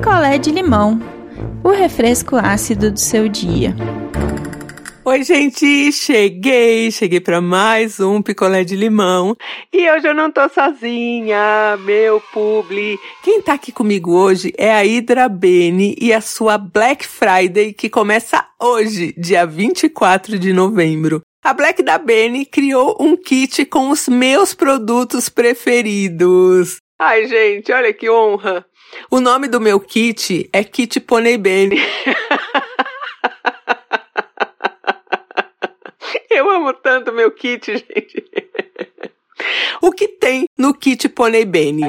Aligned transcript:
picolé 0.00 0.38
de 0.38 0.50
limão, 0.50 0.98
o 1.62 1.68
refresco 1.68 2.34
ácido 2.34 2.90
do 2.90 2.98
seu 2.98 3.28
dia. 3.28 3.76
Oi, 5.04 5.22
gente, 5.22 5.92
cheguei, 5.92 6.90
cheguei 6.90 7.20
para 7.20 7.42
mais 7.42 8.00
um 8.00 8.22
picolé 8.22 8.64
de 8.64 8.76
limão. 8.76 9.36
E 9.70 9.90
hoje 9.90 10.08
eu 10.08 10.14
não 10.14 10.32
tô 10.32 10.48
sozinha, 10.48 11.76
meu 11.84 12.18
publi. 12.32 12.98
Quem 13.22 13.42
tá 13.42 13.52
aqui 13.52 13.70
comigo 13.70 14.12
hoje 14.12 14.54
é 14.56 14.72
a 14.72 14.82
Hidra 14.82 15.28
Bene 15.28 15.94
e 16.00 16.14
a 16.14 16.22
sua 16.22 16.56
Black 16.56 17.06
Friday 17.06 17.74
que 17.74 17.90
começa 17.90 18.42
hoje, 18.58 19.14
dia 19.18 19.44
24 19.44 20.38
de 20.38 20.54
novembro. 20.54 21.20
A 21.44 21.52
Black 21.52 21.82
da 21.82 21.98
Bene 21.98 22.46
criou 22.46 22.96
um 22.98 23.18
kit 23.18 23.66
com 23.66 23.90
os 23.90 24.08
meus 24.08 24.54
produtos 24.54 25.28
preferidos. 25.28 26.78
Ai, 27.02 27.26
gente, 27.26 27.72
olha 27.72 27.94
que 27.94 28.10
honra. 28.10 28.62
O 29.10 29.20
nome 29.20 29.48
do 29.48 29.58
meu 29.58 29.80
kit 29.80 30.50
é 30.52 30.62
Kit 30.62 31.00
Pony 31.00 31.38
Bene. 31.38 31.80
Eu 36.30 36.50
amo 36.50 36.74
tanto 36.74 37.10
meu 37.10 37.30
kit, 37.30 37.74
gente. 37.74 38.22
O 39.80 39.92
que 39.92 40.08
tem 40.08 40.44
no 40.58 40.74
kit 40.74 41.08
Pony 41.08 41.46
Bene? 41.46 41.84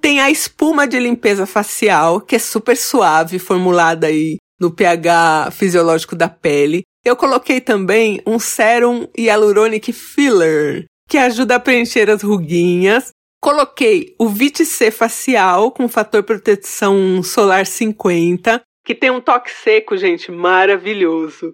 Tem 0.00 0.20
a 0.20 0.30
espuma 0.30 0.86
de 0.86 1.00
limpeza 1.00 1.44
facial, 1.44 2.20
que 2.20 2.36
é 2.36 2.38
super 2.38 2.76
suave, 2.76 3.40
formulada 3.40 4.06
aí 4.06 4.36
no 4.60 4.70
pH 4.70 5.50
fisiológico 5.50 6.14
da 6.14 6.28
pele. 6.28 6.84
Eu 7.04 7.16
coloquei 7.16 7.60
também 7.60 8.22
um 8.24 8.38
Serum 8.38 9.08
Hyaluronic 9.18 9.92
Filler, 9.92 10.84
que 11.08 11.18
ajuda 11.18 11.56
a 11.56 11.60
preencher 11.60 12.08
as 12.08 12.22
ruguinhas. 12.22 13.10
Coloquei 13.42 14.14
o 14.20 14.28
Vit 14.28 14.64
C 14.64 14.92
facial 14.92 15.72
com 15.72 15.88
fator 15.88 16.22
proteção 16.22 17.24
solar 17.24 17.66
50, 17.66 18.62
que 18.84 18.94
tem 18.94 19.10
um 19.10 19.20
toque 19.20 19.50
seco, 19.50 19.96
gente, 19.96 20.30
maravilhoso. 20.30 21.52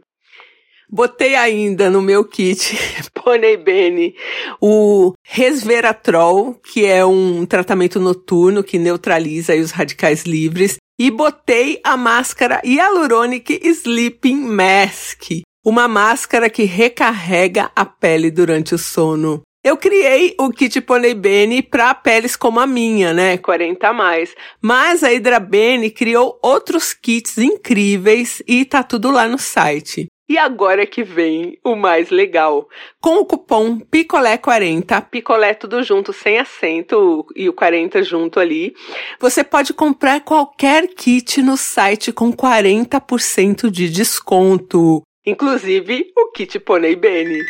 Botei 0.91 1.35
ainda 1.35 1.89
no 1.89 2.03
meu 2.03 2.27
kit 2.27 2.77
Pony 3.15 3.57
Bene 3.57 4.15
o 4.61 5.15
Resveratrol, 5.25 6.61
que 6.61 6.85
é 6.85 7.03
um 7.07 7.47
tratamento 7.47 7.99
noturno 7.99 8.63
que 8.63 8.79
neutraliza 8.79 9.55
os 9.55 9.71
radicais 9.71 10.25
livres, 10.25 10.77
e 11.01 11.11
botei 11.11 11.81
a 11.83 11.97
máscara 11.97 12.61
Hyaluronic 12.63 13.61
Sleeping 13.65 14.41
Mask, 14.41 15.23
uma 15.65 15.89
máscara 15.89 16.51
que 16.51 16.65
recarrega 16.65 17.71
a 17.75 17.87
pele 17.87 18.31
durante 18.31 18.75
o 18.75 18.79
sono. 18.79 19.43
Eu 19.63 19.77
criei 19.77 20.35
o 20.39 20.51
kit 20.51 20.81
Pony 20.81 21.15
Bene 21.15 21.63
para 21.63 21.93
peles 21.93 22.37
como 22.37 22.61
a 22.61 22.67
minha, 22.67 23.13
né? 23.13 23.37
40 23.39 23.89
a 23.89 23.93
mais. 23.93 24.35
Mas 24.63 25.03
a 25.03 25.09
Hydra 25.09 25.41
Bene 25.41 25.91
criou 25.91 26.39
outros 26.43 26.95
kits 26.95 27.39
incríveis 27.39 28.41
e 28.47 28.65
tá 28.65 28.85
tudo 28.85 29.11
lá 29.11 29.27
no 29.27 29.39
site. 29.39 30.07
E 30.29 30.37
agora 30.37 30.87
que 30.87 31.03
vem 31.03 31.59
o 31.65 31.75
mais 31.75 32.11
legal. 32.11 32.69
Com 33.01 33.17
o 33.17 33.25
cupom 33.25 33.81
PICOLÉ40, 33.81 35.09
picolé 35.11 35.55
tudo 35.55 35.83
junto, 35.83 36.13
sem 36.13 36.39
acento 36.39 37.27
e 37.35 37.49
o 37.49 37.53
40 37.53 38.03
junto 38.03 38.39
ali, 38.39 38.75
você 39.19 39.43
pode 39.43 39.73
comprar 39.73 40.21
qualquer 40.21 40.87
kit 40.89 41.41
no 41.43 41.57
site 41.57 42.13
com 42.13 42.31
40% 42.31 43.71
de 43.71 43.89
desconto. 43.89 45.03
Inclusive 45.27 46.13
o 46.17 46.31
kit 46.31 46.61
Pony 46.61 46.95
Bene. 46.95 47.43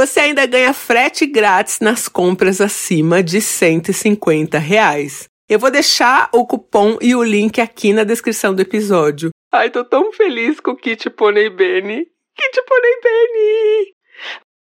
Você 0.00 0.18
ainda 0.20 0.46
ganha 0.46 0.72
frete 0.72 1.26
grátis 1.26 1.78
nas 1.78 2.08
compras 2.08 2.58
acima 2.58 3.22
de 3.22 3.38
150 3.38 4.58
reais. 4.58 5.28
Eu 5.46 5.58
vou 5.58 5.70
deixar 5.70 6.30
o 6.32 6.46
cupom 6.46 6.96
e 7.02 7.14
o 7.14 7.22
link 7.22 7.60
aqui 7.60 7.92
na 7.92 8.02
descrição 8.02 8.54
do 8.54 8.62
episódio. 8.62 9.28
Ai, 9.52 9.68
tô 9.68 9.84
tão 9.84 10.10
feliz 10.10 10.58
com 10.58 10.70
o 10.70 10.74
Kit 10.74 11.10
Pony 11.10 11.50
Benny. 11.50 12.06
Kit 12.34 12.62
Pony 12.66 13.00
Benny! 13.02 13.94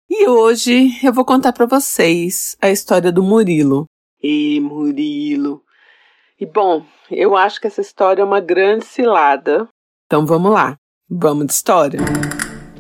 E 0.09 0.25
hoje 0.25 0.91
eu 1.03 1.11
vou 1.11 1.25
contar 1.25 1.51
para 1.51 1.65
vocês 1.65 2.55
a 2.61 2.69
história 2.69 3.11
do 3.11 3.21
Murilo. 3.21 3.87
E 4.23 4.61
Murilo. 4.61 5.63
E 6.39 6.45
bom, 6.45 6.85
eu 7.11 7.35
acho 7.35 7.59
que 7.59 7.67
essa 7.67 7.81
história 7.81 8.21
é 8.21 8.25
uma 8.25 8.39
grande 8.39 8.85
cilada. 8.85 9.67
Então 10.05 10.25
vamos 10.25 10.53
lá. 10.53 10.77
Vamos 11.09 11.47
de 11.47 11.51
história. 11.51 11.99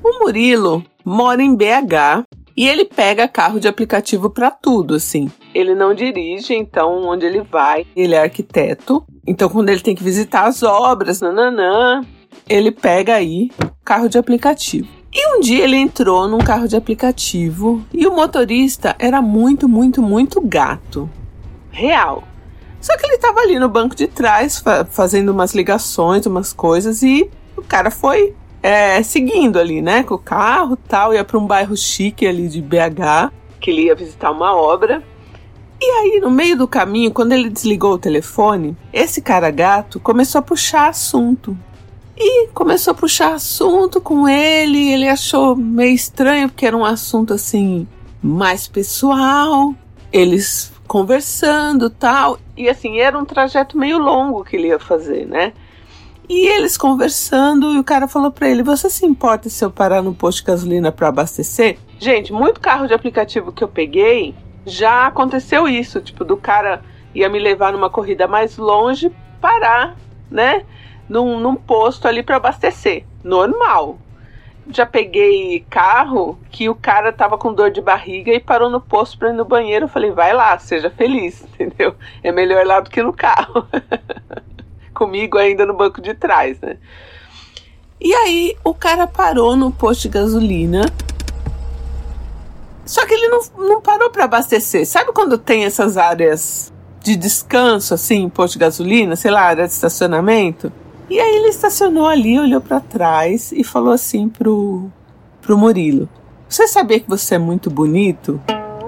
O 0.01 0.19
Murilo 0.19 0.85
mora 1.03 1.43
em 1.43 1.53
BH 1.53 2.23
e 2.55 2.67
ele 2.67 2.85
pega 2.85 3.27
carro 3.27 3.59
de 3.59 3.67
aplicativo 3.67 4.29
para 4.29 4.51
tudo, 4.51 4.95
assim. 4.95 5.31
Ele 5.53 5.75
não 5.75 5.93
dirige, 5.93 6.53
então 6.53 7.03
onde 7.05 7.25
ele 7.25 7.41
vai, 7.41 7.85
ele 7.95 8.15
é 8.15 8.21
arquiteto 8.21 9.05
então, 9.27 9.49
quando 9.49 9.69
ele 9.69 9.79
tem 9.79 9.95
que 9.95 10.03
visitar 10.03 10.45
as 10.45 10.61
obras, 10.61 11.19
nananã, 11.19 12.05
ele 12.47 12.71
pega 12.71 13.15
aí 13.15 13.49
carro 13.83 14.07
de 14.07 14.17
aplicativo. 14.17 14.87
E 15.11 15.35
um 15.35 15.39
dia 15.39 15.63
ele 15.63 15.77
entrou 15.77 16.27
num 16.27 16.37
carro 16.37 16.67
de 16.67 16.75
aplicativo 16.75 17.83
e 17.93 18.05
o 18.05 18.13
motorista 18.15 18.95
era 18.99 19.21
muito, 19.21 19.67
muito, 19.67 20.01
muito 20.01 20.41
gato. 20.41 21.09
Real. 21.71 22.23
Só 22.79 22.95
que 22.97 23.05
ele 23.05 23.15
estava 23.15 23.39
ali 23.39 23.57
no 23.57 23.69
banco 23.69 23.95
de 23.95 24.07
trás 24.07 24.59
fa 24.59 24.85
fazendo 24.85 25.29
umas 25.29 25.55
ligações, 25.55 26.25
umas 26.25 26.53
coisas 26.53 27.01
e 27.01 27.31
o 27.57 27.63
cara 27.63 27.89
foi 27.89 28.35
é, 28.65 29.03
seguindo 29.03 29.59
ali, 29.59 29.79
né, 29.79 30.01
com 30.01 30.15
o 30.15 30.17
carro 30.17 30.75
tal, 30.75 31.13
ia 31.13 31.23
para 31.23 31.37
um 31.37 31.45
bairro 31.45 31.77
chique 31.77 32.25
ali 32.25 32.47
de 32.47 32.63
BH, 32.63 33.31
que 33.61 33.69
ele 33.69 33.83
ia 33.83 33.93
visitar 33.93 34.31
uma 34.31 34.55
obra. 34.55 35.03
E 35.79 35.85
aí, 35.85 36.19
no 36.19 36.31
meio 36.31 36.57
do 36.57 36.67
caminho, 36.67 37.11
quando 37.11 37.33
ele 37.33 37.47
desligou 37.47 37.93
o 37.93 37.97
telefone, 37.99 38.75
esse 38.91 39.21
cara 39.21 39.51
gato 39.51 39.99
começou 39.99 40.39
a 40.39 40.41
puxar 40.41 40.87
assunto. 40.87 41.55
E 42.17 42.47
começou 42.55 42.93
a 42.93 42.95
puxar 42.95 43.35
assunto 43.35 44.01
com 44.01 44.27
ele, 44.27 44.91
ele 44.91 45.07
achou 45.07 45.55
meio 45.55 45.93
estranho, 45.93 46.49
porque 46.49 46.65
era 46.65 46.75
um 46.75 46.85
assunto 46.85 47.35
assim, 47.35 47.87
mais 48.19 48.67
pessoal. 48.67 49.75
Eles 50.11 50.73
conversando 50.87 51.87
tal. 51.87 52.39
E 52.57 52.67
assim, 52.67 52.99
era 52.99 53.15
um 53.15 53.25
trajeto 53.25 53.77
meio 53.77 53.99
longo 53.99 54.43
que 54.43 54.55
ele 54.55 54.69
ia 54.69 54.79
fazer, 54.79 55.27
né? 55.27 55.53
E 56.27 56.47
eles 56.47 56.77
conversando, 56.77 57.73
e 57.73 57.79
o 57.79 57.83
cara 57.83 58.07
falou 58.07 58.31
para 58.31 58.49
ele: 58.49 58.63
Você 58.63 58.89
se 58.89 59.05
importa 59.05 59.49
se 59.49 59.63
eu 59.63 59.69
parar 59.69 60.01
no 60.01 60.13
posto 60.13 60.39
de 60.39 60.45
gasolina 60.45 60.91
para 60.91 61.07
abastecer? 61.07 61.77
Gente, 61.99 62.33
muito 62.33 62.59
carro 62.59 62.87
de 62.87 62.93
aplicativo 62.93 63.51
que 63.51 63.63
eu 63.63 63.67
peguei 63.67 64.35
já 64.65 65.05
aconteceu 65.05 65.67
isso, 65.67 66.01
tipo, 66.01 66.25
do 66.25 66.35
cara 66.35 66.81
ia 67.13 67.29
me 67.29 67.39
levar 67.39 67.71
numa 67.71 67.89
corrida 67.89 68.27
mais 68.27 68.57
longe, 68.57 69.11
parar, 69.39 69.95
né? 70.29 70.65
Num, 71.07 71.39
num 71.39 71.55
posto 71.55 72.07
ali 72.07 72.23
para 72.23 72.37
abastecer. 72.37 73.05
Normal. 73.23 73.99
Já 74.67 74.85
peguei 74.85 75.63
carro 75.69 76.39
que 76.49 76.67
o 76.67 76.73
cara 76.73 77.13
tava 77.13 77.37
com 77.37 77.53
dor 77.53 77.69
de 77.69 77.79
barriga 77.79 78.33
e 78.33 78.39
parou 78.39 78.69
no 78.69 78.81
posto 78.81 79.19
para 79.19 79.29
ir 79.29 79.33
no 79.33 79.45
banheiro. 79.45 79.85
Eu 79.85 79.89
falei, 79.89 80.09
vai 80.09 80.33
lá, 80.33 80.57
seja 80.57 80.89
feliz, 80.89 81.43
entendeu? 81.53 81.95
É 82.23 82.31
melhor 82.31 82.65
lá 82.65 82.79
do 82.79 82.89
que 82.89 83.03
no 83.03 83.13
carro. 83.13 83.67
Comigo 84.95 85.37
ainda 85.37 85.65
no 85.65 85.73
banco 85.73 86.01
de 86.01 86.13
trás, 86.15 86.59
né? 86.59 86.77
E 88.01 88.13
aí 88.13 88.55
o 88.63 88.73
cara 88.73 89.05
parou 89.05 89.55
no 89.55 89.71
posto 89.71 90.03
de 90.03 90.09
gasolina 90.09 90.85
só 92.85 93.05
que 93.05 93.13
ele 93.15 93.27
não, 93.29 93.41
não 93.57 93.81
parou 93.81 94.11
para 94.11 94.25
abastecer. 94.25 94.85
Sabe 94.85 95.11
quando 95.11 95.37
tem 95.37 95.65
essas 95.65 95.97
áreas 95.97 96.71
de 97.01 97.15
descanso, 97.15 97.93
assim, 97.93 98.29
posto 98.29 98.53
de 98.53 98.59
gasolina, 98.59 99.15
sei 99.15 99.31
lá, 99.31 99.41
área 99.41 99.65
de 99.65 99.73
estacionamento? 99.73 100.71
E 101.09 101.19
aí 101.19 101.35
ele 101.35 101.49
estacionou 101.49 102.07
ali, 102.07 102.39
olhou 102.39 102.61
para 102.61 102.79
trás 102.79 103.51
e 103.51 103.63
falou 103.63 103.91
assim 103.91 104.29
pro, 104.29 104.89
pro 105.41 105.57
Murilo: 105.57 106.07
Você 106.47 106.67
sabia 106.67 106.99
que 106.99 107.09
você 107.09 107.35
é 107.35 107.39
muito 107.39 107.69
bonito? 107.69 108.39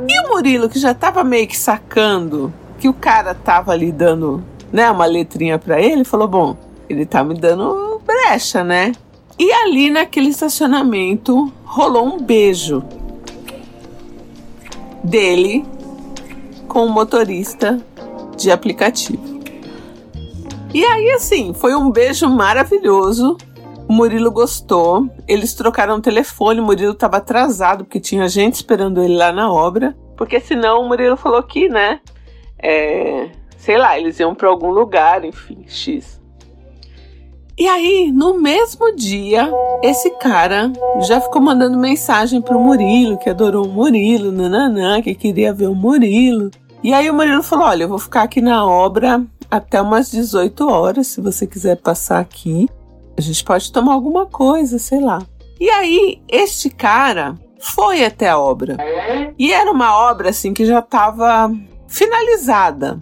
E 0.07 0.25
o 0.25 0.29
Murilo, 0.29 0.69
que 0.69 0.79
já 0.79 0.94
tava 0.94 1.24
meio 1.24 1.47
que 1.47 1.57
sacando 1.57 2.53
que 2.79 2.88
o 2.88 2.94
cara 2.94 3.34
tava 3.34 3.72
ali 3.72 3.91
dando, 3.91 4.44
né, 4.72 4.90
uma 4.92 5.06
letrinha 5.06 5.58
para 5.58 5.81
ele, 5.81 6.04
falou: 6.04 6.28
Bom, 6.28 6.58
ele 6.90 7.06
tá 7.06 7.24
me 7.24 7.34
dando 7.34 8.02
brecha, 8.06 8.64
né? 8.64 8.92
E 9.40 9.52
ali 9.52 9.90
naquele 9.90 10.30
estacionamento 10.30 11.52
rolou 11.64 12.06
um 12.06 12.19
beijo 12.19 12.84
dele 15.04 15.64
com 16.68 16.86
o 16.86 16.90
motorista 16.90 17.80
de 18.36 18.52
aplicativo. 18.52 19.38
E 20.74 20.84
aí, 20.84 21.12
assim, 21.12 21.54
foi 21.54 21.74
um 21.75 21.90
beijo 21.90 22.30
maravilhoso. 22.30 23.38
O 23.88 23.94
Murilo 23.94 24.30
gostou. 24.31 25.10
Eles 25.28 25.54
trocaram 25.54 25.96
o 25.96 26.02
telefone. 26.02 26.60
O 26.60 26.63
Murilo 26.63 26.92
estava 26.92 27.18
atrasado 27.18 27.86
porque 27.86 28.00
tinha 28.00 28.28
gente 28.28 28.56
esperando 28.56 29.02
ele 29.02 29.16
lá 29.16 29.31
na 29.31 29.52
obra. 29.52 29.96
Porque 30.18 30.40
senão 30.40 30.81
o 30.81 30.88
Murilo 30.88 31.16
falou 31.16 31.42
que, 31.42 31.70
né? 31.70 32.02
É, 32.60 33.30
sei 33.57 33.77
lá, 33.77 34.00
eles 34.00 34.19
iam 34.19 34.33
para 34.33 34.48
algum 34.48 34.69
lugar, 34.69 35.25
enfim, 35.25 35.65
X. 35.68 36.18
E 37.59 37.68
aí, 37.68 38.12
no 38.12 38.39
mesmo 38.39 38.95
dia, 38.95 39.51
esse 39.81 40.12
cara 40.12 40.71
já 41.01 41.19
ficou 41.19 41.42
mandando 41.42 41.75
mensagem 41.75 42.39
pro 42.39 42.59
Murilo, 42.59 43.18
que 43.18 43.31
adorou 43.31 43.65
o 43.65 43.69
Murilo, 43.69 44.31
nananã, 44.31 45.01
que 45.01 45.15
queria 45.15 45.51
ver 45.51 45.68
o 45.68 45.74
Murilo. 45.74 46.51
E 46.83 46.94
aí 46.94 47.09
o 47.09 47.13
Murilo 47.15 47.42
falou: 47.42 47.65
Olha, 47.65 47.83
eu 47.83 47.89
vou 47.89 47.98
ficar 47.98 48.21
aqui 48.21 48.42
na 48.42 48.63
obra 48.63 49.25
até 49.50 49.81
umas 49.81 50.12
18 50.12 50.69
horas, 50.69 51.07
se 51.07 51.19
você 51.19 51.48
quiser 51.48 51.77
passar 51.77 52.19
aqui. 52.19 52.69
A 53.18 53.21
gente 53.21 53.44
pode 53.44 53.71
tomar 53.71 53.94
alguma 53.94 54.27
coisa, 54.27 54.77
sei 54.77 55.00
lá. 55.00 55.19
E 55.60 55.68
aí, 55.71 56.21
este 56.30 56.69
cara 56.69 57.33
foi 57.60 58.06
até 58.06 58.30
a 58.30 58.38
obra. 58.38 58.77
E 59.38 59.51
era 59.51 59.71
uma 59.71 59.98
obra 60.12 60.30
assim 60.30 60.53
que 60.53 60.63
já 60.63 60.77
estava 60.77 61.51
finalizada. 61.88 63.00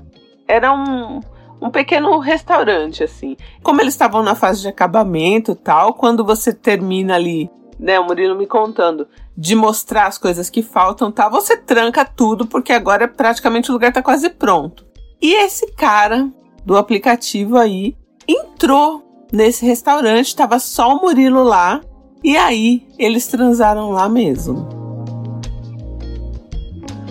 Era 0.47 0.73
um, 0.73 1.21
um 1.61 1.69
pequeno 1.69 2.17
restaurante 2.19 3.03
assim. 3.03 3.35
Como 3.63 3.81
eles 3.81 3.93
estavam 3.93 4.23
na 4.23 4.35
fase 4.35 4.61
de 4.61 4.67
acabamento, 4.67 5.55
tal, 5.55 5.93
quando 5.93 6.23
você 6.23 6.53
termina 6.53 7.15
ali, 7.15 7.49
né, 7.79 7.99
o 7.99 8.05
Murilo 8.05 8.37
me 8.37 8.47
contando, 8.47 9.07
de 9.37 9.55
mostrar 9.55 10.07
as 10.07 10.17
coisas 10.17 10.49
que 10.49 10.61
faltam, 10.61 11.11
tal, 11.11 11.29
você 11.29 11.57
tranca 11.57 12.05
tudo 12.05 12.45
porque 12.45 12.71
agora 12.71 13.07
praticamente 13.07 13.69
o 13.69 13.73
lugar 13.73 13.89
está 13.89 14.01
quase 14.01 14.29
pronto. 14.29 14.85
E 15.21 15.33
esse 15.33 15.71
cara 15.73 16.29
do 16.63 16.77
aplicativo 16.77 17.57
aí 17.57 17.95
entrou 18.27 19.27
nesse 19.31 19.65
restaurante, 19.65 20.27
estava 20.27 20.59
só 20.59 20.95
o 20.95 21.01
Murilo 21.01 21.43
lá 21.43 21.81
e 22.23 22.37
aí 22.37 22.87
eles 22.97 23.27
transaram 23.27 23.91
lá 23.91 24.07
mesmo. 24.07 24.67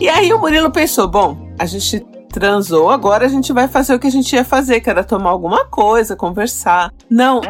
E 0.00 0.08
aí 0.08 0.32
o 0.32 0.38
Murilo 0.38 0.70
pensou: 0.70 1.06
bom, 1.06 1.52
a 1.58 1.66
gente 1.66 2.04
transou, 2.34 2.90
agora 2.90 3.24
a 3.24 3.28
gente 3.28 3.52
vai 3.52 3.68
fazer 3.68 3.94
o 3.94 3.98
que 3.98 4.08
a 4.08 4.10
gente 4.10 4.34
ia 4.34 4.44
fazer, 4.44 4.80
que 4.80 4.90
era 4.90 5.04
tomar 5.04 5.30
alguma 5.30 5.64
coisa, 5.66 6.16
conversar. 6.16 6.92
Não. 7.08 7.40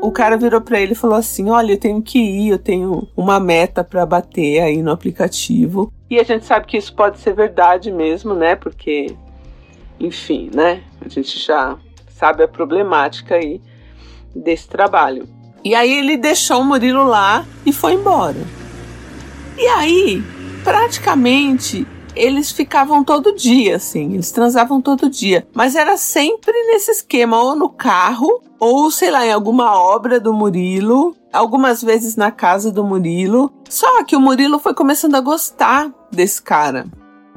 O 0.00 0.12
cara 0.12 0.36
virou 0.36 0.60
para 0.60 0.80
ele 0.80 0.92
e 0.92 0.94
falou 0.94 1.16
assim: 1.16 1.50
Olha, 1.50 1.72
eu 1.72 1.78
tenho 1.78 2.00
que 2.00 2.18
ir, 2.18 2.50
eu 2.50 2.58
tenho 2.58 3.08
uma 3.16 3.40
meta 3.40 3.82
para 3.82 4.06
bater 4.06 4.60
aí 4.60 4.82
no 4.82 4.92
aplicativo. 4.92 5.92
E 6.08 6.18
a 6.18 6.22
gente 6.22 6.46
sabe 6.46 6.66
que 6.66 6.76
isso 6.76 6.94
pode 6.94 7.18
ser 7.18 7.34
verdade 7.34 7.90
mesmo, 7.90 8.32
né? 8.32 8.54
Porque, 8.54 9.16
enfim, 9.98 10.48
né? 10.54 10.84
A 11.04 11.08
gente 11.08 11.36
já 11.44 11.76
sabe 12.08 12.44
a 12.44 12.48
problemática 12.48 13.34
aí 13.34 13.60
desse 14.34 14.68
trabalho. 14.68 15.28
E 15.64 15.74
aí 15.74 15.92
ele 15.92 16.16
deixou 16.16 16.60
o 16.60 16.64
Murilo 16.64 17.04
lá 17.04 17.44
e 17.66 17.72
foi 17.72 17.94
embora. 17.94 18.38
E 19.58 19.66
aí, 19.66 20.22
praticamente, 20.62 21.86
eles 22.14 22.50
ficavam 22.52 23.04
todo 23.04 23.34
dia, 23.34 23.76
assim, 23.76 24.14
eles 24.14 24.30
transavam 24.30 24.80
todo 24.80 25.08
dia. 25.08 25.46
Mas 25.54 25.76
era 25.76 25.96
sempre 25.96 26.52
nesse 26.66 26.90
esquema, 26.90 27.40
ou 27.40 27.54
no 27.54 27.68
carro, 27.68 28.42
ou 28.58 28.90
sei 28.90 29.10
lá, 29.10 29.26
em 29.26 29.32
alguma 29.32 29.78
obra 29.78 30.20
do 30.20 30.32
Murilo, 30.32 31.16
algumas 31.32 31.82
vezes 31.82 32.16
na 32.16 32.30
casa 32.30 32.70
do 32.70 32.84
Murilo. 32.84 33.52
Só 33.68 34.04
que 34.04 34.16
o 34.16 34.20
Murilo 34.20 34.58
foi 34.58 34.74
começando 34.74 35.14
a 35.14 35.20
gostar 35.20 35.90
desse 36.10 36.42
cara 36.42 36.86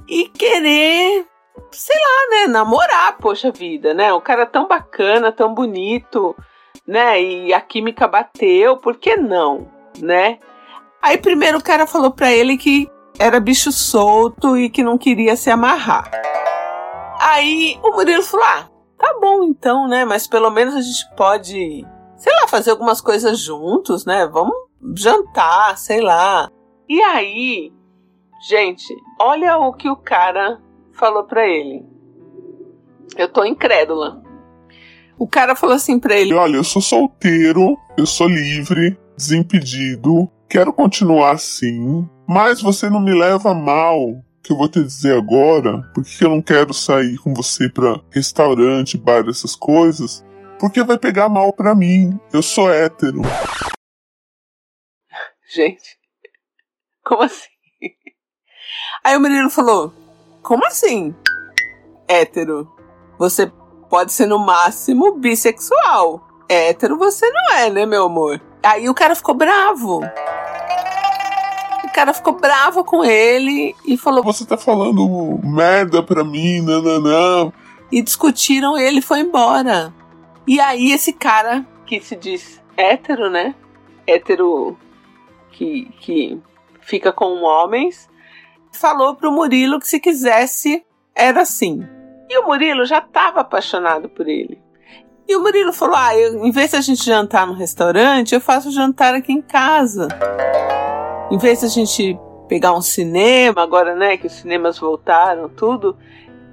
e 0.07 0.27
querer, 0.27 1.25
sei 1.71 1.95
lá, 1.95 2.37
né, 2.37 2.47
namorar, 2.47 3.17
poxa 3.17 3.51
vida, 3.51 3.93
né? 3.93 4.11
O 4.13 4.21
cara 4.21 4.45
tão 4.45 4.67
bacana, 4.67 5.31
tão 5.31 5.53
bonito 5.53 6.35
né? 6.87 7.21
E 7.21 7.53
a 7.53 7.61
química 7.61 8.07
bateu, 8.07 8.77
por 8.77 8.97
que 8.97 9.15
não, 9.15 9.67
né? 9.99 10.39
Aí 11.01 11.17
primeiro 11.17 11.57
o 11.57 11.63
cara 11.63 11.85
falou 11.85 12.11
para 12.11 12.31
ele 12.31 12.57
que 12.57 12.89
era 13.23 13.39
bicho 13.39 13.71
solto 13.71 14.57
e 14.57 14.69
que 14.69 14.83
não 14.83 14.97
queria 14.97 15.37
se 15.37 15.49
amarrar. 15.49 16.11
Aí 17.21 17.79
o 17.81 17.91
Murilo 17.91 18.21
falou: 18.21 18.45
ah, 18.45 18.69
tá 18.97 19.17
bom 19.21 19.45
então, 19.45 19.87
né? 19.87 20.03
Mas 20.03 20.27
pelo 20.27 20.49
menos 20.49 20.75
a 20.75 20.81
gente 20.81 21.09
pode, 21.15 21.85
sei 22.17 22.33
lá, 22.41 22.47
fazer 22.49 22.71
algumas 22.71 22.99
coisas 22.99 23.39
juntos, 23.39 24.05
né? 24.05 24.27
Vamos 24.27 24.53
jantar, 24.97 25.77
sei 25.77 26.01
lá. 26.01 26.49
E 26.89 26.99
aí, 27.01 27.71
gente, 28.49 28.93
olha 29.21 29.57
o 29.57 29.71
que 29.71 29.89
o 29.89 29.95
cara 29.95 30.61
falou 30.91 31.23
para 31.23 31.47
ele. 31.47 31.85
Eu 33.15 33.29
tô 33.29 33.45
incrédula. 33.45 34.21
O 35.17 35.25
cara 35.25 35.55
falou 35.55 35.77
assim 35.77 35.97
pra 35.97 36.17
ele: 36.17 36.33
Olha, 36.33 36.57
eu 36.57 36.63
sou 36.63 36.81
solteiro, 36.81 37.77
eu 37.97 38.05
sou 38.05 38.27
livre, 38.27 38.99
desimpedido, 39.15 40.29
quero 40.49 40.73
continuar 40.73 41.31
assim, 41.31 42.05
mas 42.27 42.61
você 42.61 42.89
não 42.89 42.99
me 42.99 43.13
leva 43.13 43.53
mal 43.53 44.23
que 44.43 44.51
eu 44.51 44.57
vou 44.57 44.67
te 44.67 44.83
dizer 44.83 45.17
agora, 45.17 45.81
porque 45.93 46.25
eu 46.25 46.29
não 46.29 46.41
quero 46.41 46.73
sair 46.73 47.17
com 47.17 47.33
você 47.33 47.69
pra 47.69 48.01
restaurante, 48.11 48.97
bar, 48.97 49.25
essas 49.29 49.55
coisas, 49.55 50.23
porque 50.59 50.83
vai 50.83 50.97
pegar 50.97 51.29
mal 51.29 51.53
pra 51.53 51.73
mim. 51.73 52.19
Eu 52.31 52.41
sou 52.41 52.71
hétero. 52.71 53.21
Gente, 55.53 55.97
como 57.03 57.21
assim? 57.23 57.47
Aí 59.03 59.15
o 59.15 59.19
menino 59.19 59.49
falou: 59.49 59.93
Como 60.41 60.65
assim? 60.65 61.15
Hétero. 62.07 62.69
Você 63.19 63.51
pode 63.89 64.11
ser 64.11 64.25
no 64.25 64.39
máximo 64.39 65.15
bissexual. 65.15 66.27
Hétero 66.49 66.97
você 66.97 67.29
não 67.29 67.55
é, 67.57 67.69
né, 67.69 67.85
meu 67.85 68.05
amor? 68.05 68.41
Aí 68.63 68.89
o 68.89 68.93
cara 68.93 69.15
ficou 69.15 69.35
bravo. 69.35 70.01
Cara 71.93 72.11
ficou 72.11 72.33
bravo 72.33 72.83
com 72.83 73.05
ele 73.05 73.75
e 73.85 73.95
falou: 73.97 74.23
Você 74.23 74.45
tá 74.45 74.57
falando 74.57 75.39
merda 75.43 76.01
pra 76.01 76.23
mim, 76.23 76.59
nananã. 76.59 77.53
E 77.91 78.01
discutiram 78.01 78.77
e 78.77 78.83
ele 78.83 79.01
foi 79.01 79.19
embora. 79.19 79.93
E 80.47 80.59
aí 80.59 80.91
esse 80.91 81.13
cara 81.13 81.65
que 81.85 82.01
se 82.01 82.15
diz 82.15 82.61
hétero, 82.75 83.29
né? 83.29 83.53
Hétero 84.07 84.75
que, 85.51 85.85
que 85.99 86.41
fica 86.81 87.13
com 87.13 87.43
homens, 87.43 88.09
falou 88.71 89.15
pro 89.15 89.31
Murilo 89.31 89.79
que 89.79 89.87
se 89.87 89.99
quisesse 89.99 90.83
era 91.15 91.41
assim. 91.41 91.87
E 92.27 92.37
o 92.39 92.47
Murilo 92.47 92.85
já 92.85 92.97
estava 92.97 93.41
apaixonado 93.41 94.09
por 94.09 94.27
ele. 94.27 94.59
E 95.27 95.35
o 95.35 95.41
Murilo 95.41 95.71
falou: 95.71 95.95
Ah, 95.95 96.17
eu, 96.17 96.43
em 96.43 96.51
vez 96.51 96.71
de 96.71 96.77
a 96.77 96.81
gente 96.81 97.05
jantar 97.05 97.45
no 97.45 97.53
restaurante, 97.53 98.33
eu 98.33 98.41
faço 98.41 98.71
jantar 98.71 99.13
aqui 99.13 99.31
em 99.31 99.41
casa. 99.41 100.07
Em 101.31 101.37
vez 101.37 101.61
de 101.61 101.65
a 101.65 101.69
gente 101.69 102.19
pegar 102.47 102.73
um 102.73 102.81
cinema, 102.81 103.61
agora 103.61 103.95
né, 103.95 104.17
que 104.17 104.27
os 104.27 104.33
cinemas 104.33 104.77
voltaram, 104.77 105.49
tudo, 105.49 105.97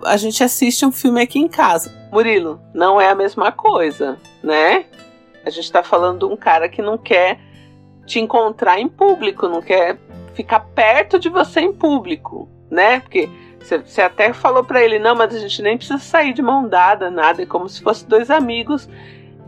a 0.05 0.17
gente 0.17 0.43
assiste 0.43 0.85
um 0.87 0.93
filme 0.93 1.21
aqui 1.21 1.39
em 1.39 1.49
casa. 1.49 1.93
Murilo, 2.11 2.61
não 2.73 3.01
é 3.01 3.09
a 3.09 3.15
mesma 3.15 3.53
coisa, 3.53 4.19
né? 4.43 4.87
A 5.45 5.51
gente 5.51 5.65
está 5.65 5.83
falando 5.83 6.27
de 6.27 6.33
um 6.33 6.37
cara 6.37 6.69
que 6.69 6.81
não 6.81 6.97
quer 6.97 7.39
te 8.07 8.19
encontrar 8.19 8.81
em 8.81 8.89
público, 8.89 9.49
não 9.49 9.61
quer 9.61 9.99
ficar 10.35 10.61
perto 10.61 11.19
de 11.19 11.29
você 11.29 11.61
em 11.61 11.73
público, 11.73 12.49
né? 12.71 13.01
Porque 13.01 13.29
você 13.61 14.01
até 14.01 14.33
falou 14.33 14.65
para 14.65 14.83
ele, 14.83 14.99
não, 14.99 15.15
mas 15.15 15.35
a 15.35 15.39
gente 15.39 15.61
nem 15.61 15.77
precisa 15.77 15.99
sair 15.99 16.33
de 16.33 16.41
mão 16.41 16.67
dada, 16.67 17.11
nada, 17.11 17.43
é 17.43 17.47
como 17.47 17.69
se 17.69 17.83
fosse 17.83 18.07
dois 18.07 18.31
amigos 18.31 18.89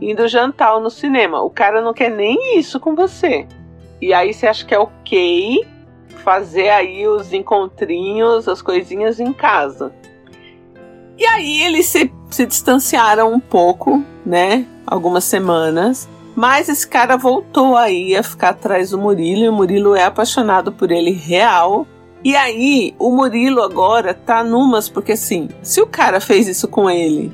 indo 0.00 0.28
jantar 0.28 0.78
no 0.80 0.90
cinema. 0.90 1.40
O 1.42 1.50
cara 1.50 1.80
não 1.80 1.94
quer 1.94 2.10
nem 2.10 2.58
isso 2.58 2.78
com 2.78 2.94
você. 2.94 3.46
E 4.02 4.12
aí 4.12 4.34
você 4.34 4.48
acha 4.48 4.66
que 4.66 4.74
é 4.74 4.78
ok 4.80 5.64
fazer 6.24 6.70
aí 6.70 7.06
os 7.06 7.32
encontrinhos, 7.32 8.48
as 8.48 8.60
coisinhas 8.60 9.20
em 9.20 9.32
casa. 9.32 9.92
E 11.16 11.24
aí 11.24 11.62
eles 11.62 11.86
se, 11.86 12.12
se 12.28 12.44
distanciaram 12.44 13.32
um 13.32 13.38
pouco, 13.38 14.04
né? 14.26 14.66
Algumas 14.84 15.22
semanas. 15.22 16.08
Mas 16.34 16.68
esse 16.68 16.88
cara 16.88 17.16
voltou 17.16 17.76
aí 17.76 18.16
a 18.16 18.24
ficar 18.24 18.48
atrás 18.48 18.90
do 18.90 18.98
Murilo 18.98 19.44
e 19.44 19.48
o 19.48 19.52
Murilo 19.52 19.94
é 19.94 20.02
apaixonado 20.02 20.72
por 20.72 20.90
ele 20.90 21.12
real. 21.12 21.86
E 22.24 22.34
aí, 22.34 22.96
o 22.98 23.10
Murilo 23.10 23.62
agora 23.62 24.14
tá 24.14 24.42
numas, 24.42 24.88
porque 24.88 25.12
assim, 25.12 25.48
se 25.62 25.80
o 25.80 25.86
cara 25.86 26.20
fez 26.20 26.48
isso 26.48 26.66
com 26.66 26.90
ele 26.90 27.32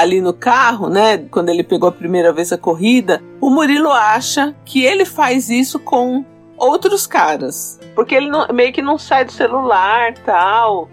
ali 0.00 0.22
no 0.22 0.32
carro, 0.32 0.88
né, 0.88 1.18
quando 1.30 1.50
ele 1.50 1.62
pegou 1.62 1.86
a 1.86 1.92
primeira 1.92 2.32
vez 2.32 2.50
a 2.52 2.56
corrida, 2.56 3.22
o 3.38 3.50
Murilo 3.50 3.90
acha 3.90 4.56
que 4.64 4.82
ele 4.82 5.04
faz 5.04 5.50
isso 5.50 5.78
com 5.78 6.24
outros 6.56 7.06
caras, 7.06 7.78
porque 7.94 8.14
ele 8.14 8.30
não, 8.30 8.46
meio 8.48 8.72
que 8.72 8.80
não 8.80 8.96
sai 8.96 9.26
do 9.26 9.32
celular, 9.32 10.14
tal. 10.24 10.88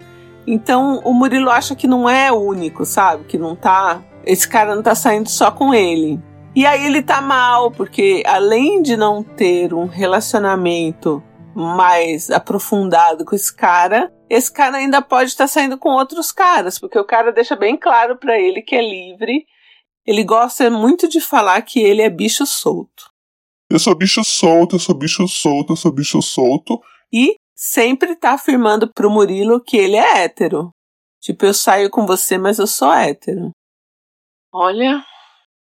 Então, 0.46 1.00
o 1.04 1.14
Murilo 1.14 1.48
acha 1.48 1.74
que 1.74 1.86
não 1.86 2.08
é 2.08 2.30
único, 2.30 2.84
sabe? 2.84 3.24
Que 3.24 3.38
não 3.38 3.56
tá, 3.56 4.02
esse 4.26 4.46
cara 4.46 4.74
não 4.74 4.82
tá 4.82 4.94
saindo 4.94 5.30
só 5.30 5.50
com 5.50 5.72
ele. 5.72 6.20
E 6.54 6.66
aí 6.66 6.84
ele 6.84 7.00
tá 7.00 7.22
mal, 7.22 7.70
porque 7.70 8.22
além 8.26 8.82
de 8.82 8.94
não 8.94 9.22
ter 9.22 9.72
um 9.72 9.86
relacionamento 9.86 11.22
mais 11.54 12.30
aprofundado 12.30 13.24
com 13.24 13.34
esse 13.34 13.54
cara, 13.54 14.12
esse 14.28 14.52
cara 14.52 14.78
ainda 14.78 15.00
pode 15.00 15.30
estar 15.30 15.44
tá 15.44 15.48
saindo 15.48 15.78
com 15.78 15.90
outros 15.90 16.32
caras, 16.32 16.78
porque 16.78 16.98
o 16.98 17.04
cara 17.04 17.32
deixa 17.32 17.56
bem 17.56 17.76
claro 17.76 18.16
para 18.16 18.38
ele 18.38 18.62
que 18.62 18.74
é 18.74 18.82
livre. 18.82 19.46
Ele 20.06 20.24
gosta 20.24 20.70
muito 20.70 21.08
de 21.08 21.20
falar 21.20 21.60
que 21.62 21.80
ele 21.80 22.02
é 22.02 22.08
bicho 22.08 22.46
solto. 22.46 23.10
Eu 23.70 23.78
sou 23.78 23.94
bicho 23.94 24.24
solto, 24.24 24.76
eu 24.76 24.80
sou 24.80 24.94
bicho 24.94 25.28
solto, 25.28 25.72
eu 25.72 25.76
sou 25.76 25.92
bicho 25.92 26.22
solto. 26.22 26.80
E 27.12 27.36
sempre 27.54 28.16
tá 28.16 28.32
afirmando 28.32 28.90
pro 28.92 29.10
Murilo 29.10 29.62
que 29.62 29.76
ele 29.76 29.96
é 29.96 30.24
hétero. 30.24 30.70
Tipo, 31.20 31.46
eu 31.46 31.54
saio 31.54 31.90
com 31.90 32.06
você, 32.06 32.38
mas 32.38 32.58
eu 32.58 32.66
sou 32.66 32.92
hétero. 32.92 33.50
Olha. 34.52 35.04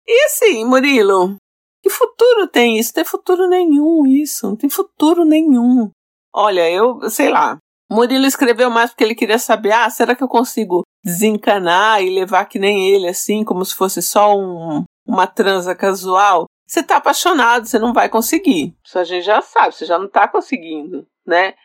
E 0.08 0.26
assim, 0.26 0.66
Murilo, 0.66 1.38
que 1.82 1.90
futuro 1.90 2.48
tem 2.48 2.78
isso? 2.78 2.90
Não 2.90 2.96
tem 2.96 3.06
futuro 3.06 3.48
nenhum 3.48 4.06
isso. 4.06 4.48
Não 4.48 4.56
tem 4.56 4.70
futuro 4.70 5.26
nenhum. 5.26 5.90
Olha, 6.34 6.70
eu 6.70 7.10
sei 7.10 7.30
lá. 7.30 7.58
Murilo 7.90 8.26
escreveu 8.26 8.70
mais 8.70 8.92
porque 8.92 9.04
ele 9.04 9.16
queria 9.16 9.40
saber, 9.40 9.72
ah, 9.72 9.90
será 9.90 10.16
que 10.16 10.24
eu 10.24 10.28
consigo 10.28 10.84
desencanar 11.04 12.02
e 12.04 12.10
levar 12.10 12.46
que 12.46 12.60
nem 12.60 12.90
ele, 12.90 13.08
assim, 13.08 13.44
como 13.44 13.66
se 13.66 13.74
fosse 13.74 14.02
só 14.02 14.38
um, 14.38 14.84
uma 15.08 15.26
transa 15.26 15.74
casual? 15.74 16.46
Você 16.68 16.84
tá 16.84 16.98
apaixonado, 16.98 17.66
você 17.66 17.80
não 17.80 17.92
vai 17.92 18.08
conseguir. 18.08 18.76
Isso 18.86 19.00
a 19.00 19.04
gente 19.04 19.26
já 19.26 19.42
sabe, 19.42 19.74
você 19.74 19.86
já 19.86 19.98
não 19.98 20.08
tá 20.08 20.28
conseguindo, 20.28 21.08
né? 21.26 21.56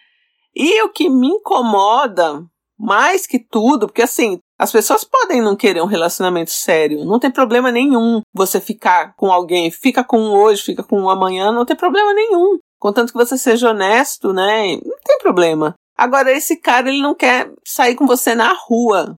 E 0.57 0.83
o 0.83 0.88
que 0.88 1.11
me 1.11 1.28
incomoda 1.28 2.43
mais 2.78 3.26
que 3.26 3.38
tudo, 3.38 3.87
porque 3.87 4.02
assim, 4.02 4.38
as 4.59 4.73
pessoas 4.73 5.04
podem 5.04 5.43
não 5.43 5.57
querer 5.57 5.83
um 5.83 5.87
relacionamento 5.87 6.50
sério, 6.50 7.04
não 7.04 7.19
tem 7.19 7.31
problema 7.31 7.71
nenhum 7.71 8.23
você 8.33 8.61
ficar 8.61 9.14
com 9.14 9.31
alguém, 9.31 9.71
fica 9.71 10.02
com 10.02 10.19
um 10.19 10.33
hoje, 10.33 10.62
fica 10.62 10.83
com 10.83 11.00
um 11.00 11.11
amanhã, 11.11 11.52
não 11.52 11.66
tem 11.66 11.76
problema 11.76 12.14
nenhum. 12.14 12.59
Contanto 12.78 13.12
que 13.12 13.19
você 13.19 13.37
seja 13.37 13.71
honesto, 13.71 14.33
né? 14.33 14.76
Não 14.76 14.97
tem 15.04 15.19
problema. 15.19 15.75
Agora, 15.96 16.32
esse 16.32 16.56
cara, 16.56 16.88
ele 16.88 17.00
não 17.00 17.14
quer 17.14 17.52
sair 17.64 17.94
com 17.94 18.06
você 18.06 18.34
na 18.34 18.52
rua, 18.52 19.14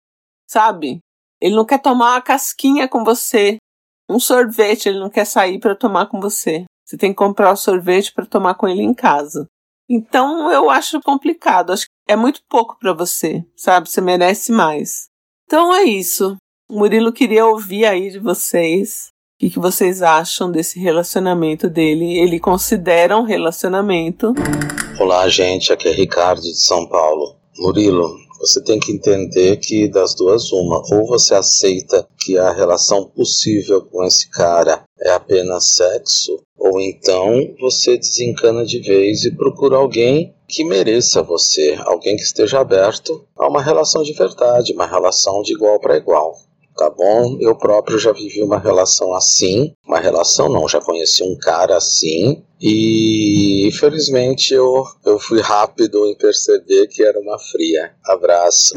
sabe? 0.46 0.98
Ele 1.40 1.54
não 1.54 1.64
quer 1.64 1.78
tomar 1.78 2.14
uma 2.14 2.22
casquinha 2.22 2.88
com 2.88 3.04
você. 3.04 3.56
Um 4.08 4.20
sorvete, 4.20 4.88
ele 4.88 5.00
não 5.00 5.10
quer 5.10 5.24
sair 5.24 5.58
para 5.58 5.74
tomar 5.74 6.06
com 6.06 6.20
você. 6.20 6.64
Você 6.84 6.96
tem 6.96 7.10
que 7.10 7.16
comprar 7.16 7.52
o 7.52 7.56
sorvete 7.56 8.12
para 8.12 8.26
tomar 8.26 8.54
com 8.54 8.68
ele 8.68 8.82
em 8.82 8.94
casa. 8.94 9.46
Então, 9.88 10.50
eu 10.50 10.70
acho 10.70 11.00
complicado. 11.00 11.72
Acho 11.72 11.84
que 11.84 12.12
é 12.12 12.16
muito 12.16 12.40
pouco 12.48 12.78
para 12.78 12.92
você, 12.92 13.44
sabe? 13.56 13.88
Você 13.88 14.00
merece 14.00 14.52
mais. 14.52 15.06
Então 15.46 15.74
é 15.74 15.84
isso. 15.84 16.36
O 16.68 16.78
Murilo 16.78 17.12
queria 17.12 17.46
ouvir 17.46 17.86
aí 17.86 18.10
de 18.10 18.18
vocês 18.18 19.08
o 19.36 19.38
que, 19.38 19.50
que 19.50 19.58
vocês 19.58 20.02
acham 20.02 20.50
desse 20.50 20.80
relacionamento 20.80 21.68
dele. 21.68 22.18
Ele 22.18 22.40
considera 22.40 23.16
um 23.16 23.22
relacionamento. 23.22 24.32
Olá, 24.98 25.28
gente. 25.28 25.70
Aqui 25.70 25.88
é 25.88 25.92
Ricardo 25.92 26.40
de 26.40 26.54
São 26.54 26.88
Paulo. 26.88 27.36
Murilo, 27.58 28.16
você 28.40 28.62
tem 28.62 28.80
que 28.80 28.90
entender 28.90 29.58
que 29.58 29.88
das 29.88 30.14
duas 30.14 30.50
uma, 30.52 30.82
ou 30.90 31.06
você 31.06 31.34
aceita 31.34 32.08
que 32.18 32.38
a 32.38 32.50
relação 32.50 33.04
possível 33.04 33.82
com 33.82 34.02
esse 34.04 34.30
cara 34.30 34.84
é 34.98 35.10
apenas 35.10 35.74
sexo, 35.74 36.42
ou 36.58 36.80
então 36.80 37.30
você 37.60 37.98
desencana 37.98 38.64
de 38.64 38.78
vez 38.78 39.24
e 39.24 39.36
procura 39.36 39.76
alguém 39.76 40.34
que 40.48 40.64
mereça 40.64 41.22
você, 41.22 41.76
alguém 41.84 42.16
que 42.16 42.22
esteja 42.22 42.60
aberto 42.60 43.26
a 43.36 43.46
uma 43.46 43.60
relação 43.60 44.02
de 44.02 44.14
verdade, 44.14 44.72
uma 44.72 44.86
relação 44.86 45.42
de 45.42 45.52
igual 45.52 45.78
para 45.78 45.98
igual 45.98 46.38
tá 46.76 46.90
bom? 46.90 47.38
Eu 47.40 47.56
próprio 47.56 47.98
já 47.98 48.12
vivi 48.12 48.42
uma 48.42 48.58
relação 48.58 49.14
assim, 49.14 49.72
uma 49.86 49.98
relação 49.98 50.48
não, 50.48 50.68
já 50.68 50.80
conheci 50.80 51.22
um 51.22 51.36
cara 51.36 51.76
assim, 51.76 52.42
e 52.60 53.66
infelizmente 53.66 54.52
eu, 54.52 54.84
eu 55.04 55.18
fui 55.18 55.40
rápido 55.40 56.06
em 56.06 56.16
perceber 56.16 56.86
que 56.88 57.02
era 57.02 57.18
uma 57.18 57.38
fria. 57.38 57.92
Abraço. 58.04 58.74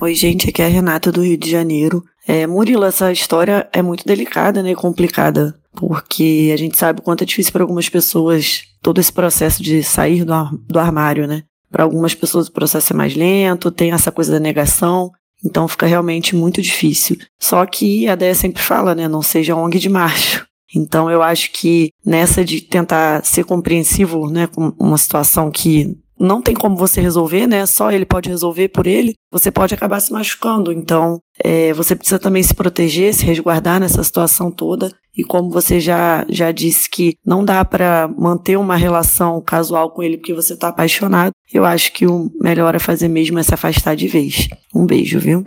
Oi, 0.00 0.14
gente, 0.14 0.48
aqui 0.48 0.62
é 0.62 0.66
a 0.66 0.68
Renata 0.68 1.10
do 1.10 1.22
Rio 1.22 1.36
de 1.36 1.50
Janeiro. 1.50 2.04
É, 2.26 2.46
Murilo, 2.46 2.84
essa 2.84 3.10
história 3.10 3.68
é 3.72 3.82
muito 3.82 4.04
delicada, 4.04 4.62
né, 4.62 4.74
complicada, 4.74 5.54
porque 5.74 6.50
a 6.52 6.56
gente 6.56 6.76
sabe 6.76 7.00
o 7.00 7.02
quanto 7.02 7.22
é 7.22 7.26
difícil 7.26 7.52
para 7.52 7.62
algumas 7.62 7.88
pessoas 7.88 8.64
todo 8.82 9.00
esse 9.00 9.12
processo 9.12 9.62
de 9.62 9.82
sair 9.82 10.24
do, 10.24 10.34
do 10.68 10.78
armário, 10.78 11.26
né? 11.26 11.42
Para 11.70 11.84
algumas 11.84 12.14
pessoas 12.14 12.48
o 12.48 12.52
processo 12.52 12.92
é 12.92 12.96
mais 12.96 13.14
lento, 13.14 13.70
tem 13.70 13.92
essa 13.92 14.12
coisa 14.12 14.32
da 14.32 14.40
negação, 14.40 15.10
então 15.44 15.68
fica 15.68 15.86
realmente 15.86 16.34
muito 16.34 16.60
difícil. 16.60 17.16
Só 17.40 17.64
que 17.66 18.08
a 18.08 18.14
Deia 18.14 18.34
sempre 18.34 18.62
fala, 18.62 18.94
né? 18.94 19.08
Não 19.08 19.22
seja 19.22 19.54
ONG 19.54 19.78
de 19.78 19.88
macho. 19.88 20.46
Então 20.74 21.10
eu 21.10 21.22
acho 21.22 21.50
que 21.52 21.90
nessa 22.04 22.44
de 22.44 22.60
tentar 22.60 23.24
ser 23.24 23.44
compreensivo, 23.44 24.28
né, 24.28 24.46
com 24.46 24.72
uma 24.78 24.98
situação 24.98 25.50
que 25.50 25.96
não 26.18 26.42
tem 26.42 26.54
como 26.54 26.76
você 26.76 27.00
resolver, 27.00 27.46
né? 27.46 27.64
Só 27.64 27.92
ele 27.92 28.04
pode 28.04 28.28
resolver 28.28 28.68
por 28.68 28.86
ele. 28.86 29.14
Você 29.30 29.50
pode 29.50 29.72
acabar 29.72 30.00
se 30.00 30.12
machucando. 30.12 30.72
Então, 30.72 31.20
é, 31.42 31.72
você 31.72 31.94
precisa 31.94 32.18
também 32.18 32.42
se 32.42 32.54
proteger, 32.54 33.14
se 33.14 33.24
resguardar 33.24 33.80
nessa 33.80 34.02
situação 34.02 34.50
toda. 34.50 34.92
E 35.16 35.24
como 35.24 35.50
você 35.50 35.80
já, 35.80 36.24
já 36.28 36.52
disse 36.52 36.88
que 36.88 37.16
não 37.26 37.44
dá 37.44 37.64
para 37.64 38.08
manter 38.16 38.56
uma 38.56 38.76
relação 38.76 39.40
casual 39.40 39.90
com 39.90 40.00
ele 40.00 40.16
porque 40.16 40.32
você 40.32 40.54
está 40.54 40.68
apaixonado, 40.68 41.32
eu 41.52 41.64
acho 41.64 41.92
que 41.92 42.06
o 42.06 42.30
melhor 42.40 42.74
é 42.76 42.78
fazer 42.78 43.08
mesmo 43.08 43.38
é 43.38 43.42
se 43.42 43.52
afastar 43.52 43.96
de 43.96 44.06
vez. 44.06 44.48
Um 44.72 44.86
beijo, 44.86 45.18
viu? 45.18 45.44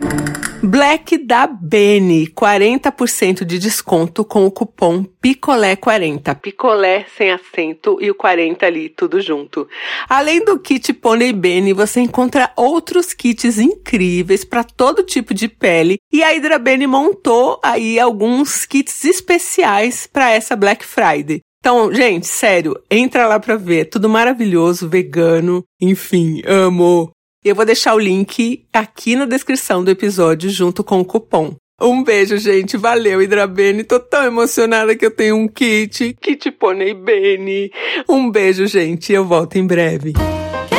Black 0.62 1.18
da 1.18 1.46
Bene, 1.46 2.28
40% 2.28 3.44
de 3.44 3.58
desconto 3.58 4.24
com 4.24 4.44
o 4.46 4.50
cupom 4.50 5.04
Picolé40. 5.22 6.40
Picolé 6.40 7.06
sem 7.16 7.30
acento 7.30 7.98
e 8.00 8.10
o 8.10 8.14
40 8.14 8.66
ali, 8.66 8.88
tudo 8.88 9.20
junto. 9.20 9.68
Além 10.08 10.44
do 10.44 10.58
kit 10.58 10.92
Pony 10.92 11.32
Bene, 11.32 11.72
você 11.72 12.00
encontra 12.00 12.52
outros 12.56 13.12
kits 13.12 13.58
incríveis 13.58 14.44
para 14.44 14.62
todo 14.62 15.02
tipo 15.02 15.32
de 15.32 15.48
pele. 15.48 15.81
E 16.12 16.22
a 16.22 16.28
Hydra 16.28 16.58
Bene 16.58 16.86
montou 16.86 17.60
aí 17.62 17.98
alguns 17.98 18.64
kits 18.66 19.04
especiais 19.04 20.06
para 20.06 20.30
essa 20.30 20.56
Black 20.56 20.84
Friday. 20.84 21.40
Então, 21.60 21.94
gente, 21.94 22.26
sério, 22.26 22.74
entra 22.90 23.26
lá 23.26 23.38
pra 23.38 23.56
ver. 23.56 23.84
Tudo 23.84 24.08
maravilhoso, 24.08 24.88
vegano, 24.88 25.62
enfim, 25.80 26.42
amo. 26.44 27.10
Eu 27.44 27.54
vou 27.54 27.64
deixar 27.64 27.94
o 27.94 27.98
link 27.98 28.64
aqui 28.72 29.16
na 29.16 29.26
descrição 29.26 29.82
do 29.82 29.90
episódio 29.90 30.50
junto 30.50 30.82
com 30.82 31.00
o 31.00 31.04
cupom. 31.04 31.54
Um 31.80 32.04
beijo, 32.04 32.36
gente. 32.36 32.76
Valeu, 32.76 33.20
Hidrabene. 33.20 33.82
Tô 33.82 33.98
tão 33.98 34.24
emocionada 34.24 34.94
que 34.94 35.04
eu 35.04 35.10
tenho 35.10 35.36
um 35.36 35.48
kit. 35.48 36.16
Kit 36.20 36.50
Pônei 36.52 36.94
Bene. 36.94 37.72
Um 38.08 38.30
beijo, 38.30 38.66
gente. 38.66 39.12
Eu 39.12 39.24
volto 39.24 39.56
em 39.56 39.66
breve. 39.66 40.12